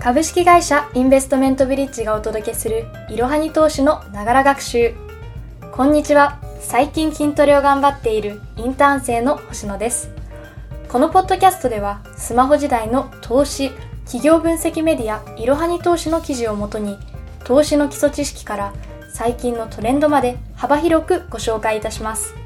[0.00, 4.94] 株式会社インベストメントブリッジがお届けするいろはに投資のながら学習。
[5.72, 6.40] こんにちは。
[6.60, 10.10] 最近筋トレを頑張っているインターン生の星野です。
[10.88, 13.72] このポッドキャストではスマホ時代の投資
[14.04, 16.96] 企業分析メディアいろはに投資の記事をもとに
[17.42, 18.72] 投資の基礎知識から
[19.12, 22.36] 最近のトレンドまで幅広くご紹介いたします。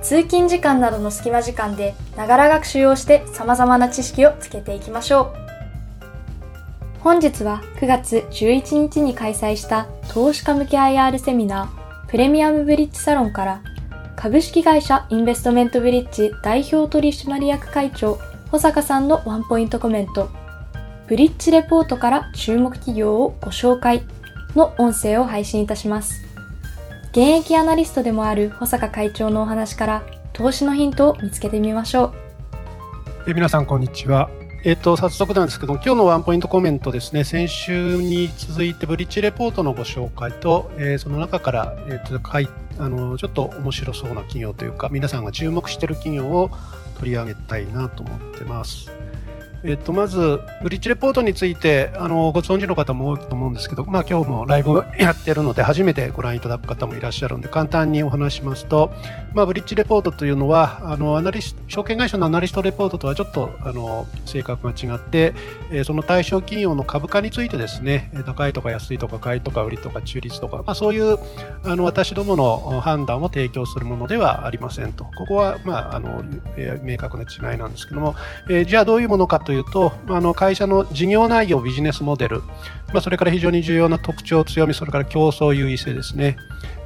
[0.00, 5.49] 通勤時間などの隙間時間でながら学習をして様々な知識をつけていきましょう。
[7.02, 13.62] 本日は9月11日に開催した投資家向け IR セミナープレミアムブリッジサロンから
[14.16, 18.18] 株式会社インベストメントブリッジ代表取締役会長
[18.50, 20.28] 保坂さんのワンポイントコメント
[21.08, 24.02] ブリッジレポートから注目企業をご紹介
[24.54, 26.24] の音声を配信いたします。
[27.10, 32.14] 現役アナリストでもある保坂会長のお話から投資のヒントを見つけてみましょう。
[33.26, 34.30] え皆さんこんにちは。
[34.62, 42.48] えっと、早速なんですけど今日のワンポイントコメントですね、先週に続いてブリッジレポートのご紹介と、えー、その中から、えっと、かい
[42.78, 46.50] あの、ちょっと面白そうな企業というか、皆さんが注目している企業を
[46.98, 48.92] 取り上げたいなと思ってます。
[49.62, 58.90] えっと、まず、ブリッジレポートについて、あの、ご存知の方も多いと思うんですけど、まあ今日もライブやってるので、初めてご覧いただく方もいらっしゃるので、簡単にお話しますと、
[59.34, 65.34] まあ、ブリッジレポートというのは、あの、アナリス証券会社のアナリストレポートとはちょっと、あの、性格が違って、
[65.70, 71.18] えその対象企業の株価についてですね、高いとか安いとか買いとか売りとか中立とか、まあそういう、
[71.64, 75.04] あの、私どもの判断を提供するものではありませんと。
[75.04, 76.24] ここは、まあ、あの、
[76.56, 78.14] え明確な違いなんですけども、
[78.48, 82.42] えじゃあどういうものかとというと、あの、の会社の事業内容、ビジネスモデル、
[82.92, 86.36] まあ、それから非常に重要な特徴、強み、それから競争優位性ですね。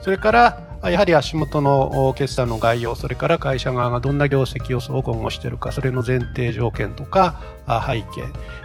[0.01, 8.03] それから、やはり足元の決算の概要、それから会社側がどんな業績予想を今後しているか、それの前提条件とか背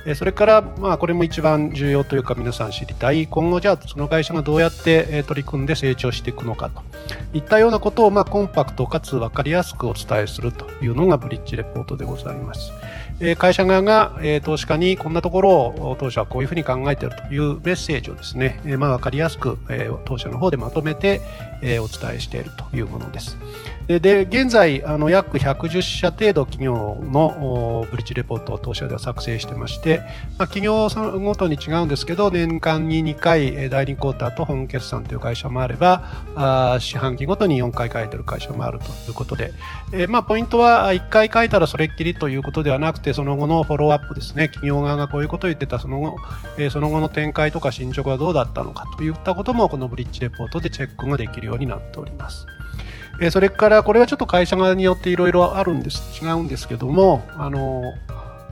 [0.06, 6.82] 景、それから、まあ、これも一番重要というか皆さん知りたい、今後じゃあその会社がどうやって取り組んで成長していくのかと
[7.34, 12.72] いったようなことを、まあ、コンパクトかつ分かりやすくお伝えするというのがブリッジレポートでございます。
[13.38, 14.14] 会社側が
[14.44, 19.58] 投資家にこんなところを当社はこういうふうに考えているというメッセージをですね、まあ、分かりやすく
[20.06, 21.20] 当社の方でまとめて
[21.62, 23.38] お伝えしているというものです。
[23.98, 30.02] で、現在、あの、約110社程度企業のブリッジレポートを当社では作成してまして、
[30.38, 30.88] まあ、企業
[31.20, 36.04] ごとに違うんですけど、年間に2回、第2クォーターと本決算という会社もあれば、
[36.36, 39.54] あ四半期ごとに4回書いてる会社もあるということで、
[39.92, 46.18] えー、まあ、ポイントは1回書いたらそれっきりということではなくて、その後のフォローアップですね、企業側がこういうことを言ってた、その後、
[46.60, 52.46] えー、その後の展開とか進捗はどうだったのかといったことも、このブリッジレポートでチェックができるようになっております。
[53.22, 57.94] えそれからこれはちょっと会社側によっていろいろあるんです違うんですけどもあの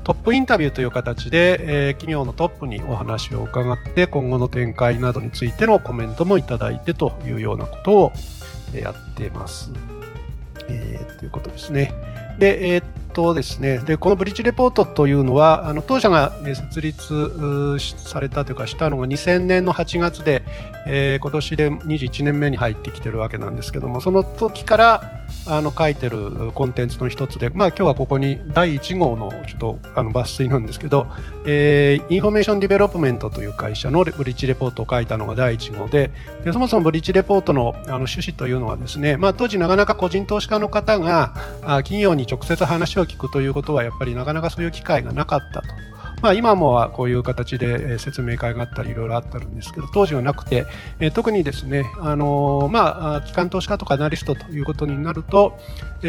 [0.03, 8.13] トップインタビューという形で、えー、企業のトップにお話を伺って今後の展開などについてのコメントもいただいてというようなことを
[8.73, 9.72] やってます。
[10.69, 11.94] えー、ということですね。
[12.39, 12.84] で、えー、
[13.17, 20.44] とですね、で、このブリッジレポートというのは、あの、当社が、ね、設立されたというかしたのが2000年の8月で、
[20.85, 31.07] えー、今年で21年目に入ってきてるわけなんですけども、その時から、あの書いてるコンテンツの一つで、まあ今日はここに第1号のちょっとあの抜粋なんですけど、
[31.45, 36.11] えー、インフォメーションディベロップメントという会社のブリッジレポートを書いたのが第1号で、
[36.44, 45.68] でそもそもブリッジレポートのあの趣旨というのはですね、まあ当時なかなか個人投資家の方があ企業に直接話を聞くということはやっぱりなかなかそういう機会がなかったと。
[46.22, 50.66] まあ、今もはこういう形で説明会があったりいろいろあったんですけど当時はなくて、
[51.00, 55.57] え特にですねあのまあ機関投資家とかアナリストということになると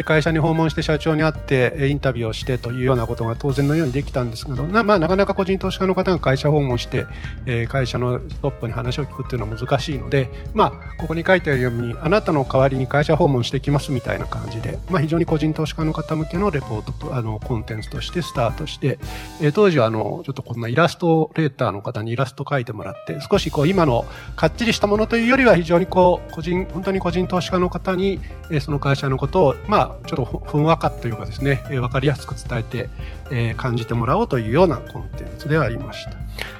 [0.05, 7.05] 会社に訪問して社長に会ってインタビューをしてというようなことが当然のようにできたんですけどな,、まあ、なかなか個人投資家の方が会社訪問して、
[7.45, 18.99] え会社のトップに話を聞くっていうのは難しいので、まあ、ここに書いてあるようにあなたの代わりに会社訪問してきますみたいな感じで、まあ、非常に個人投資家の方向けのレポートとあのコンテンツとしてスタートして、
[19.41, 28.19] え当時はあのの、ちょっとこんなイラストレーターの方にイラスト描いてもらって、少しこう今のかっちりしたものというよりは非常にこう、個人、本当に個人投資家の方に、
[28.49, 32.89] えその会社のことを、まあ、ちょっとふんわかというかですね、えわかりやすく伝えて、
[33.31, 36.11] え感じてもらおうというようなコンテンツではありました。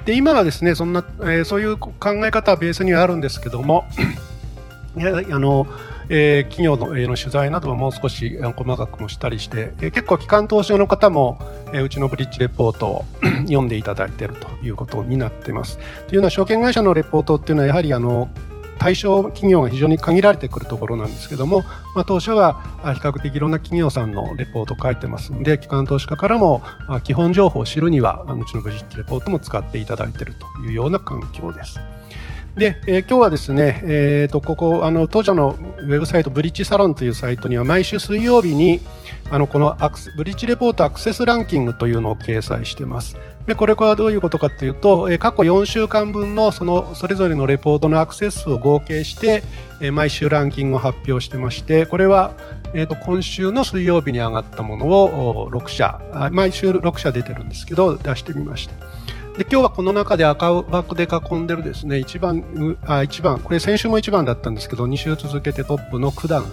[0.04, 1.92] で、今はですね、そんな、えそういう考
[2.24, 3.84] え方はベースにはあるんですけども、
[4.98, 5.66] あの、
[6.12, 11.38] えー、企業の,、え、の取材などももう少し細かくもしたりして、えー、結構機関投資家の方も、
[11.72, 13.04] え、うちのブリッジレポートを
[13.46, 15.78] 読んでいただいているということになっています。
[16.08, 18.28] というのは証券会社のレポートっていうのはやはりあの
[18.80, 21.64] 対象企業が非常に限られてくるところなんですけども、
[21.94, 26.62] まあ、当社は比較的いろんな企業さんのレポートを書いてますので、機関投資家からも
[27.04, 31.78] 基本情報を知るには、うちのブリッジレポートも使っていただいているというような環境です。
[32.56, 38.80] で、えー、今日はですね、えー、とここあの当社のウェブサイトブリッジサロンというサイトには毎週水曜日に
[39.30, 43.16] あのこのアクスブリッジレポートアクセスランキングというのを掲載しています。
[43.46, 49.42] でこれはどういうことかというと、えー、過去4週間分のそのそれぞれのレポートのアクセス数を合計して、
[49.80, 52.34] えー、毎週ランキングを発表してまして、これは、
[52.74, 56.00] えー、と今週の水曜日に上がったものを6社、
[56.32, 58.74] 毎週6社出てるんですけど、出してみました。
[59.40, 66.44] で今日はこの中で赤枠で囲んでるですね一番あ一番これ先週も1番だったんですけど2週続けてトップの九段。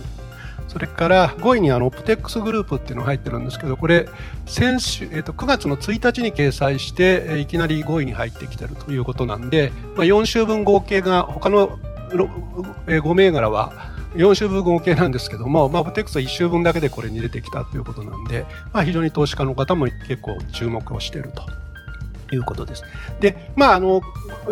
[0.70, 4.08] それから5位にあのオプテックスグループっていうのが入ってるんですけどこれ
[4.46, 11.78] 先週、えー、と9月の1日に掲載していきなり5位に入ってきてるということなんで、まあ、4週分合計が他の
[12.10, 13.74] 5銘柄は
[14.16, 21.67] 4週分合計なんですけども、まあ、オプテックスは1週分だけでこれに出てきたということなんで、まあ、非常に投資家の方も結構注目をしていると。
[22.36, 22.84] いうことです。
[23.20, 24.02] で、まあ、あの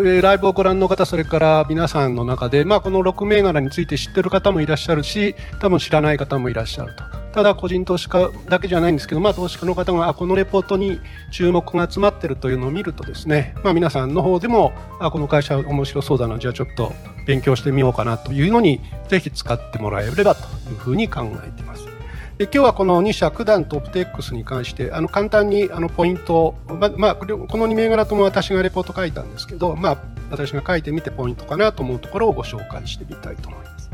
[0.03, 7.03] え、ライブをご覧の方、それから皆さんの中で、まあ、この6銘柄について知ってる方もいらっしゃるし、多分知らない方もいらっしゃると。
[7.33, 10.99] ただ、個人投資家だけじゃないんですけど、まあ、投資家の方が、あ、このレポートに
[11.31, 16.93] 注目が集まってるというのを見るとですね、まあ、皆さんの方でも、あ、この会社面白そうだな、じゃあちょっと
[17.27, 18.79] 勉強してみようかなというのに、
[19.09, 21.94] ぜひ使ってもらえればというふうに考えています。
[22.37, 29.97] で今日はこの2社、九段とオプテックスに関して、あの簡単にあのポイントを、ままあ、この2銘柄とも私がレポート書いたんですけど、まあ、
[30.29, 33.84] 私が書いてみてポイントかなと思うところをご紹介してみたいと思います。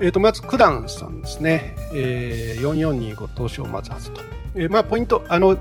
[0.00, 1.76] え、ー、と、まず、九段さんですね。
[1.94, 4.20] えー、4425東証松発と。
[4.54, 5.56] えー、まあ、ポイント、あの、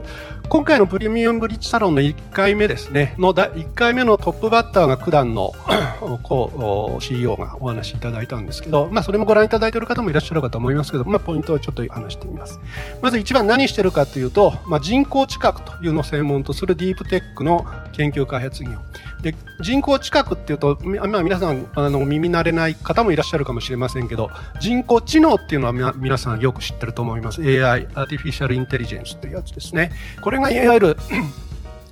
[0.50, 5.54] 今回のプレミアムブリッジサロンの1回目ですね、のだ1回目のトップバッターが九段の
[6.24, 12.60] こう CEO がお話しいただいたんですけど、まあ、それもご覧いただいている方もいらっしゃるかと思いますけど、まあ、ポイントをちょっと話してみます。
[13.02, 18.72] まず一番何してるかというと、まあ、人工知覚というのを専門とするディープテックの研究開発業。
[19.22, 24.30] で人工知覚っていうと、まあ、皆さんあの耳慣れない方もいらっしゃるかもしれませんけど
[24.60, 29.92] 人工知能っていうのは皆さんよく知ってると思います AI アーティフィシャルインテリジェンスというやつですね
[30.22, 30.98] これがいわゆる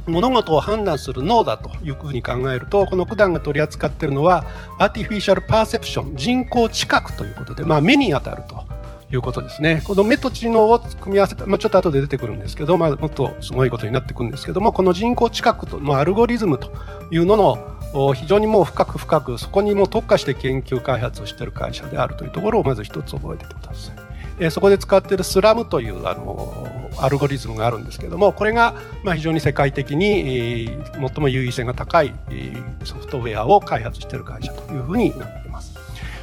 [0.07, 4.45] 物事を判断する脳だというふうに考えるとこの九段が取り扱っているのは
[4.79, 8.69] アーティフィシャルパーセプション人工知覚ということで、まあ、目に当たると。
[9.11, 9.81] いうことですね。
[9.85, 16.71] この目と知能を組み合わせた、まあ、ちょっと後で出てくるんですけど、まあ、もっとすごいことになってくるんですけども、この人工知覚のアルゴリズムと
[17.11, 23.95] いうのの非常にもう深く深くそこにも特化して研究開発をしている会社であるというところをまず一つ覚えてください。
[24.39, 26.65] えそこで使っているスラムというあの
[26.97, 32.13] アルゴリズムがあるんですけどもこれがまあ非常に世界的に、最も優位性が高い、
[32.83, 35.38] ソフトウェアを開発している会社というふうになっています。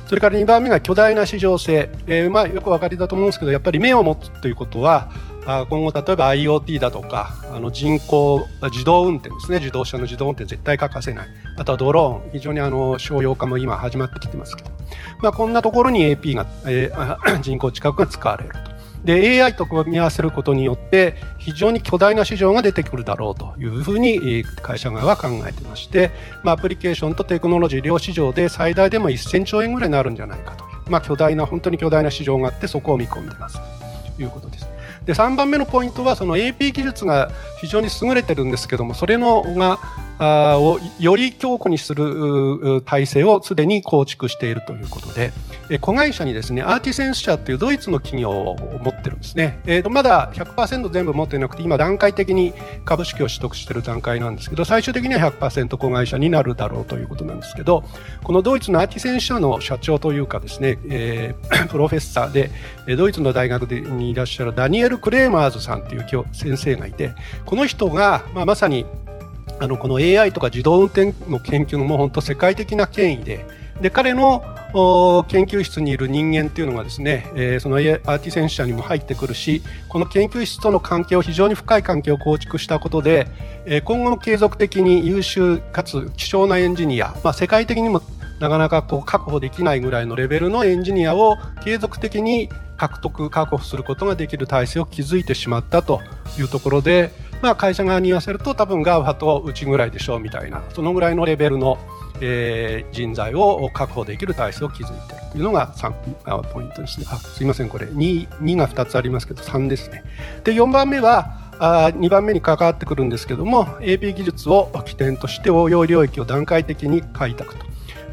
[0.06, 1.91] それから2番目が巨大な市場性。
[2.06, 5.11] えー、まあよくお分かりだと思うんですけど、やっぱり目を持つということは、
[5.47, 9.58] あ今後例えば IoT だとか、あの人工、自動運転ですね。
[9.58, 11.29] 自動車の自動運転絶対欠かせない。
[11.56, 12.31] あとはドローン。
[12.32, 14.70] 非常にあの、商用化も今始まってきてますけど。
[15.23, 18.50] まあこんなところに AP が、えー、 人工知覚が使われる。
[19.05, 26.11] で、AI と組み合わせることによって、非常に巨大な市場が出てくるだろうというふうに会社側は考えてまして、
[26.43, 33.59] まあ、アプリケーションとテクノロジー両市場で最大でも1000兆円ぐらいになるんじゃないかという、まあ、巨大な、本当に巨大な市場があって、そこを見込んでます
[34.17, 34.77] ということです。
[35.07, 39.79] で3番目のポイントはその AP 技術が非常に優れてるんですけどもそれのが
[40.19, 45.33] をより強固にする体制をすでに構築しているということで
[45.81, 49.61] 子会社にですね、アーティセンス社っていうドイツの企業を持ってるんですね。
[49.67, 52.52] えー、とまだ100%全部持ってなくて、今段階的に
[52.85, 57.85] 株式を取得している段階なんですけど、最終的には100%子会社になるだろうということなんですけど、
[58.23, 62.50] このドイツのアーティセンス社の社長というかですね、えー、 プロフェッサーで、
[62.97, 67.12] ドイツの大学にいらっしゃるダニエル・クレーマーズさんという先生がいて、
[67.45, 68.87] この人が、まあ、まさに
[69.59, 73.47] あのこの AI とか自動運転の研究も本当世界的な権威で、
[73.81, 74.43] で彼の
[75.29, 83.26] 研究室にいる人間っていうのがですね、えー、そのアーティセン社にも入ってくるしこの研究室との関係を非常に深い関係を構築したことで、
[83.65, 88.03] えー、今後も継続的に優秀かつ希少なエンジニア、まあ、世界的にも
[88.38, 96.03] なかなかこう確保できないぐらいのレベルのエンジニアを継続的に獲得確保することができる体制を築いてしまったと
[96.38, 97.11] いうところで、
[97.43, 101.78] まあ、会社側に言わせると多分 GAFA とうちぐらいでしょうみたいなそのぐらいのレベルの
[102.21, 105.93] えー、人材を確保できる体制を築いているというのが3
[106.25, 107.07] あポイントですね。
[107.11, 110.02] あすいません、これ2、2が2つありますけど、3ですね。
[110.45, 117.66] で、4番目は、あ2番目に関わってくるんですけども、AP 技術を起点として応用領域を段階的に開拓と。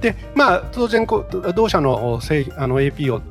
[0.04, 1.08] で、まあ、当然、
[1.56, 2.20] 同社の
[2.58, 3.22] あの AP を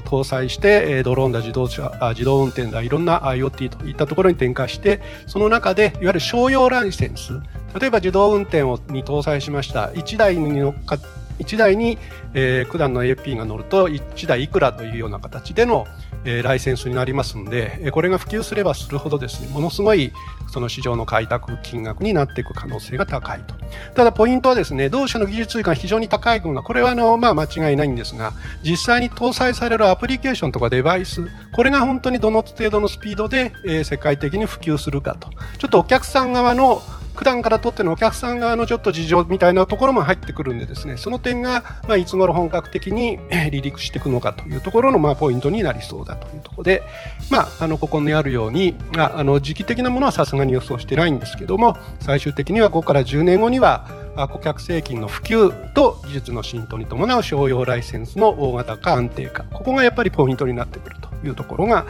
[0.00, 7.34] 搭載して、ドローンだ、自動車、自動運転だ、いろんな IoT といったところに展開して、その中で、いわゆる商用ライセンス、
[7.78, 9.88] 例えば自動運転をに搭載しました。
[9.88, 10.96] 1台に乗っか
[11.38, 11.98] 1台に、
[12.32, 15.86] えー、九段の AP が乗ると1台いくらというような形での、
[16.24, 20.12] えー、ライセンスになりますので、えこれが普及すればするほどですね、ものすごい
[20.48, 23.54] その市場の開拓金額になっていく可能性が高いと。
[23.94, 35.30] ただポイントはですね、同社の技術が非常に高い分が、これはあの、まあ間違いないんですが、実際に搭載されるアプリケーションとかデバイス、これが本当にどの程度のスピードで、えー、世界的に普及するかと。
[35.58, 36.82] ちょっとお客さん側の
[37.14, 46.82] 普段からとってのお客さん側のちょっと事情みたいなところも入ってくるんでですね、その点が、ま、いつ頃本格的に離陸していくのかというところの、ま、ポイントになりそうだというところで、
[47.30, 59.44] まあ、あの、ここにあるように、あの、時期的なものはさすがに予想してないんですけども、最終的には5から10年後には、顧客製品の普及と技術の浸透に伴う商用ライセンスの大型化安定化。
[59.44, 61.86] ここがやっぱりポイントになってくるというところが、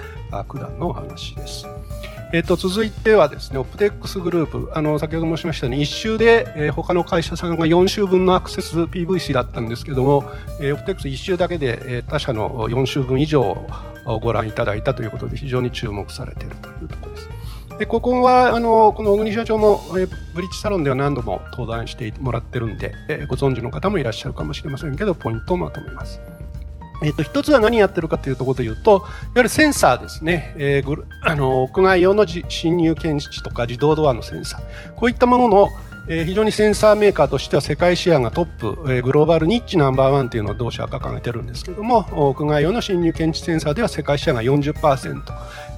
[0.49, 1.67] 九段のお話です。
[2.33, 10.25] えっ、と、続いてはですね、オプテックスグループ、あの、先ほど申しましたように、1周で、えー、他の会社さんが4週分のアクセス PVC だったんですけども、
[10.61, 17.29] えー、オプテックス1周だけで、えー、他社の4週分以上をご覧いただいたということで、非常に注目されているというところです。
[17.79, 26.21] で、ここは、あの、この小国社長も、えブリッジサロンでは何度も登壇してもらってるんで、えご存知の方もいらっしゃるかもしれませんけど、ポイントをまとめます。
[27.05, 30.55] えっ、と、一つは何やってるかというところで言うと、いわゆるセンサーですね。
[30.57, 34.61] えー、 あの、屋外用の侵入検知とか自動ドアのセンサー。
[34.97, 35.69] こういったものの、
[36.07, 45.23] えー、非常にセンサーメーカーとしては世界シェアがトップ、えー、グローバルニッチナンバーワンというのを同社は掲げてるんですけども、屋外用の侵入検知センサーでは世界シェアが40%、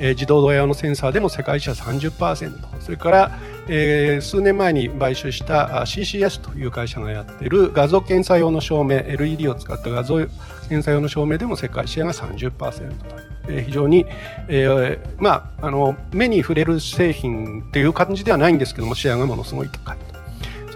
[0.01, 10.27] えー、自動ドア用のセンサーでも世界シェア30%、それから、えー、数年前に買収した CCS という会社がやっている画像検査用の照明、LED を使った画像
[10.69, 13.27] 検査用の照明でも世界シェアが30%と。
[13.49, 14.07] えー、非常に、
[14.49, 20.17] えー、まあ、あの、目に触れる製品っていう感じではないんですけども、シェアがものすごい高いと。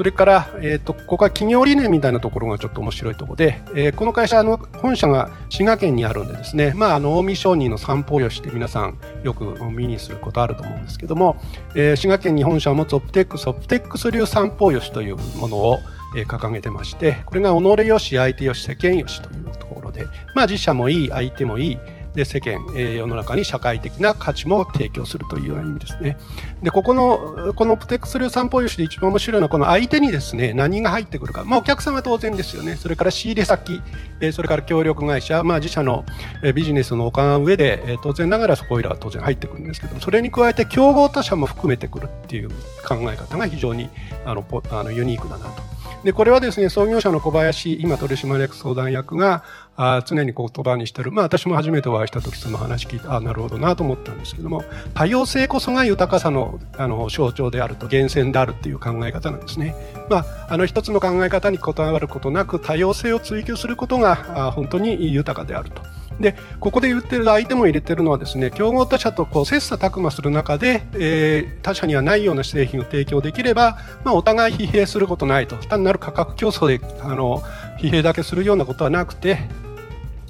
[0.01, 11.37] それから、え、ー、と、ここは企業理念みたいなところがちょっと面白いところで、えー、この会社の本社が滋賀県にあるんでですね、まあ、あの、近江商人の散歩をしって皆さんよく見にすることあると思うんですけども、
[11.75, 15.79] えー、滋賀県に本社を持つオプテックス、オプテックス流散歩よしというものを、
[16.17, 21.79] えー、掲げてまして、これが己よし、相手よし、世間よしというところで、まあ、自社もいい、相手もいい、
[22.15, 26.17] で世間、え、世の中に社会的な価値も提供するというような意味ですね。
[26.63, 31.45] で、ここの、このプテックス流散歩融資で一番面白いのは、この相手にですね、何が入ってくるか。
[31.45, 32.77] まあ、お客さんは当然ですよね。
[32.77, 33.81] それから仕入れ先、
[34.21, 36.05] え、それから協力会社、まあ、自社の、
[36.43, 42.49] え、ビジネスのおう上で、え、当然ながらそこいらは当然入ってくるんですけど、それに加えて競合他社も含めてくるっていう
[42.85, 43.89] 考え方が非常に、
[44.25, 45.80] あの、あのユニークだなと。
[46.05, 49.45] で、これはですね、創業者の小林、今取締役相談役が、
[49.77, 51.11] あ常に言葉にしてる。
[51.11, 54.63] まあ私も初めてお会いした時その話聞いて、あなるほどなと思ったんですけども、
[54.95, 59.75] 多様性こそが豊かさのあの象徴であると、源泉であるっていう考え方なんですね。
[60.09, 66.00] まあ、あの一つの考え方に異なることなく多様性を追求することが本当に豊かであると。
[66.21, 75.57] で、ここで言ってる相手も入れてるのはですね、競合他社とこう切磋琢磨する中で、えー、他社にはないような製品を提供できれば、まあ、お互い疲弊することないと。
[75.57, 77.41] 単なる価格競争で、あの、
[77.79, 79.39] 疲弊だけするようなことはなくて、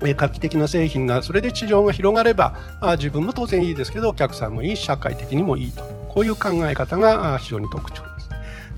[0.03, 5.83] 画期的な製品が、それで市場が広がれば、あ自分も当然いいですけど、お客さんもいい、社会的にもいいと。
[6.09, 8.10] こういう考え方が非常に特徴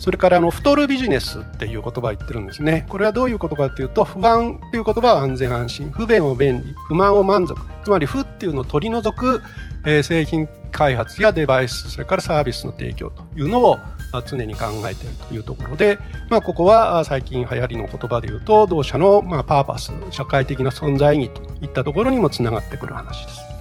[0.02, 2.84] それからあの太るビジネスっていう言葉を言ってるんですね。
[2.88, 7.60] これはどういうことかというと、不安っていう言葉は安全安心、不便を便利、不満を満足。
[7.84, 9.40] つまり不っていうのを取り除く、
[9.86, 13.78] えー、製品開発やデバイス、それからサービスの提供というのを
[14.26, 23.51] 常に考えているというところで、まあ、ここは最近流行りの言葉で言うと、同社のまパーパス、社会的な存在意義といったところにもつながってくる話です。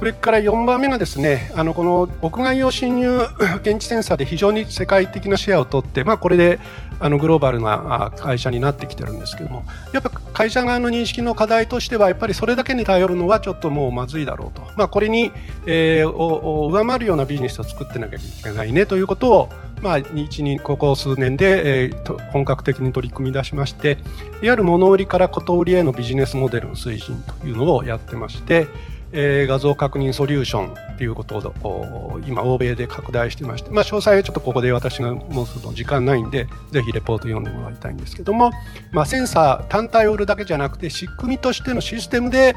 [0.00, 3.18] それから4番目がですね、あの、この屋外用侵入
[3.62, 6.58] 検知センサーで非常に世界的なシェアを取って、まあ、これで、
[7.00, 14.62] あの、グローバルな会社になってきてるんですけども、やっぱ会社側の認識の課題としては、やっぱりそれだけに頼るのはちょっともうまずいだろうと。
[14.74, 15.32] まあ、これに、
[15.66, 19.48] えー、を上回るようなビジネスを作ってなきゃいけないねということを、
[19.82, 23.98] まあ、一にここ数年で、えー、本格的に取り組み出しまして、
[24.42, 28.66] いわゆる物売りからこと売りへのビジネスモデルの推進というのをやってまして、
[29.12, 38.50] えー、画像確認ソリューションということを今欧米で拡大してまして、まあ、詳細はちょっとここで私がもうすぐ時間ないんでぜひレポート読んでもらいたいんですけども、
[38.92, 42.54] まあ、センサー単体を売るだけじゃなくて仕組みとしてのシステムで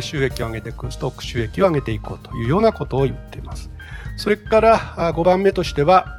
[0.00, 3.70] 収益を上げていくストック収益を上げていこうというようなことを言っています。
[4.16, 4.78] それから
[5.14, 6.18] 5番目としては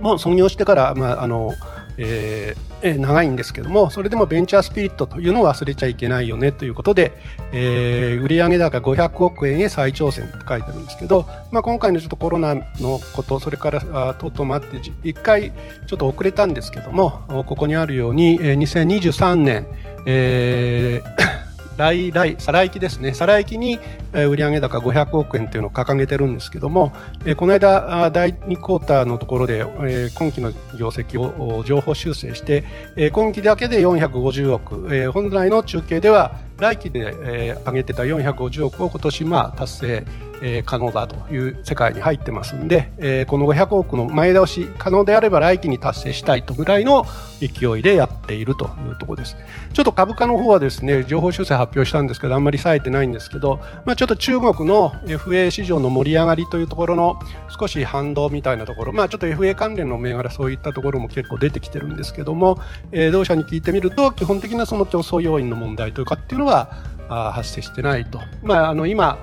[0.00, 1.52] もう創業してから、まあ、あの
[1.98, 7.12] えー、え長いんですけども、それでもベンチャースピリットというのを忘れちゃいけないよねということで、
[7.52, 15.52] えー、売上高500億円へ再挑戦と書いてあるんですけど、まあ、今回のちょっとコロナのこと、それからとと待って、一回
[15.86, 19.66] ちょっと遅れたんですけども、ここにあるように、2023年、
[20.06, 21.37] えー
[21.78, 23.14] 来来、再来期ですね。
[23.14, 23.78] 再来期に、
[24.12, 26.92] え、売上高500億円というのを掲げてるんですけども、
[27.24, 32.64] え、この間、第2クォーターのところで、え、今期の業績を情報修正して、
[32.96, 40.04] え、今期だけで450億、え、本来の中継では来期で、えー、上げてた450億を今年まあ達成
[40.42, 47.06] えー、可能だという世界に入ってますんで、えー、この500億の前倒し可能であれば来期に達成したいとぐらいの
[47.40, 49.36] 勢いでやっているというところです。
[49.72, 57.18] ちょっと株価の方はですね、情報修正発表したんですけど、あんまり冴えてないんですけど、まあ、ちょっと中国の FA 市場の盛り上がりというところの
[57.58, 62.58] 少し反動みたいなところ、まあちょっと FA 関連の銘柄そういったところも結構出てきてるんですけども、
[62.92, 68.20] えー、同社に聞いてみると、基本的なその競争要因の問題というかっていうのはあ発生してないと。
[68.42, 69.18] まああの今、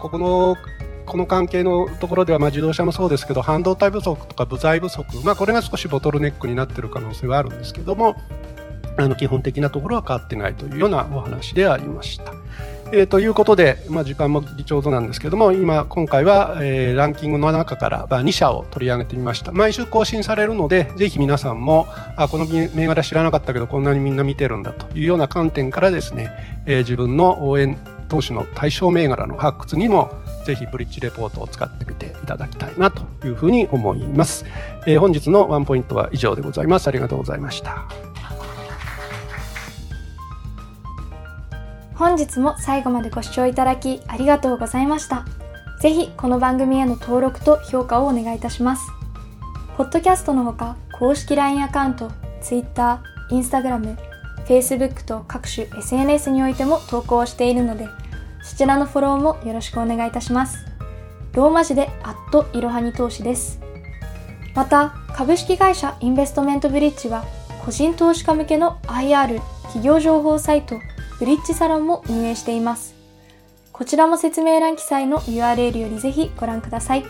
[0.00, 0.56] ここの
[1.06, 8.14] この関係のところでは、まあ、自動車もそうですけど半導体不足とか部材不足、まあ、これが少しボトルネックになっている可能性はあるんですけども
[8.98, 12.34] あの基本的なところは変わってないというようなお話でありました。
[12.90, 19.52] えー、ということで、まあ、時間もちょうどなんですけども、今、今回は、えー、ランキングの中から、まあ、2社を取り上げてみました。
[19.52, 27.76] 毎週更新されるので、ぜひ皆さんも、あ、この銘柄知らなかったけど、こんなにみんな見てるんだというような観点からですね、えー、自分の応援
[28.08, 30.10] 投資の対象銘柄の発掘にも
[30.44, 34.46] ぜひブリッジレポートを使ってみていただきたいなというふうに思います。
[34.86, 36.88] えー、本日のワンポイントは以上でございます。
[36.88, 38.07] ありがとうございました。
[41.98, 45.24] 本日も最後までご視聴いただきありがとうございました。
[45.80, 48.92] ぜひこの番組への登録と評価をお願いいたします。
[49.76, 53.02] ポッドキャストのほか公式 LINE アカウント、Twitter、
[53.32, 53.96] Instagram、
[54.46, 57.88] Facebook と各種 SNS においても投稿しているので、
[58.44, 60.66] そちらのフォローもよろしくお願いいたします。
[61.32, 63.58] ローマ字でアットいろはに投資です。
[64.54, 67.24] また、株式会社インベストメントブリッジは、
[67.64, 70.76] 個人投資家向けの IR 企業情報サイト
[71.18, 72.94] ブリッジサロンも運営しています。
[73.72, 77.04] こちらも説明欄記載の URL よりぜひご覧ください。